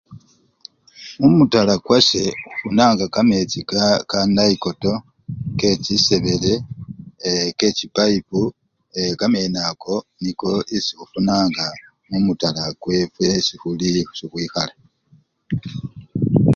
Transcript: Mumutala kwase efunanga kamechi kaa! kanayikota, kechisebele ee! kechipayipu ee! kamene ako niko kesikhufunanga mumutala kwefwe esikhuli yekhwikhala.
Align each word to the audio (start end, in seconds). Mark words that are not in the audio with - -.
Mumutala 1.19 1.73
kwase 1.83 2.19
efunanga 2.53 3.03
kamechi 3.13 3.61
kaa! 3.69 4.03
kanayikota, 4.11 4.91
kechisebele 5.59 6.53
ee! 7.31 7.47
kechipayipu 7.59 8.41
ee! 8.99 9.13
kamene 9.19 9.59
ako 9.71 9.95
niko 10.21 10.49
kesikhufunanga 10.67 11.65
mumutala 12.09 12.63
kwefwe 12.81 13.25
esikhuli 13.39 13.85
yekhwikhala. 13.95 14.73